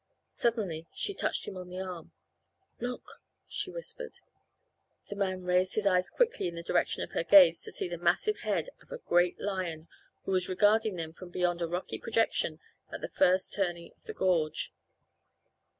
[0.29, 2.11] Suddenly she touched him on the arm.
[2.79, 4.17] "Look," she whispered.
[5.09, 7.99] The man raised his eyes quickly in the direction of her gaze to see the
[7.99, 9.87] massive head of a great lion
[10.23, 12.59] who was regarding them from beyond a rocky projection
[12.91, 14.73] at the first turning of the gorge.